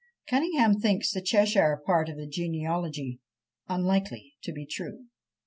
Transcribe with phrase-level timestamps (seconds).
[0.27, 3.19] Cunningham thinks the Cheshire part of the genealogy
[3.69, 5.05] "unlikely to be true."